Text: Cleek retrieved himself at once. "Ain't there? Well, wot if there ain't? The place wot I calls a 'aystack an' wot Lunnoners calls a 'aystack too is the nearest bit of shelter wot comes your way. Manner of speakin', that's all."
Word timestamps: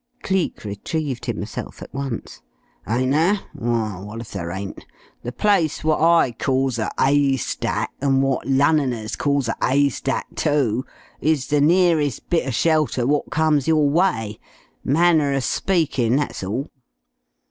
Cleek 0.23 0.65
retrieved 0.65 1.27
himself 1.27 1.79
at 1.83 1.93
once. 1.93 2.41
"Ain't 2.89 3.11
there? 3.11 3.39
Well, 3.53 4.07
wot 4.07 4.19
if 4.21 4.31
there 4.31 4.49
ain't? 4.49 4.83
The 5.21 5.31
place 5.31 5.83
wot 5.83 6.01
I 6.01 6.31
calls 6.31 6.79
a 6.79 6.89
'aystack 6.97 7.89
an' 8.01 8.19
wot 8.23 8.47
Lunnoners 8.47 9.15
calls 9.15 9.47
a 9.47 9.53
'aystack 9.61 10.23
too 10.35 10.87
is 11.19 11.45
the 11.49 11.61
nearest 11.61 12.27
bit 12.31 12.47
of 12.47 12.55
shelter 12.55 13.05
wot 13.05 13.29
comes 13.29 13.67
your 13.67 13.87
way. 13.87 14.39
Manner 14.83 15.33
of 15.33 15.43
speakin', 15.43 16.15
that's 16.15 16.43
all." 16.43 16.71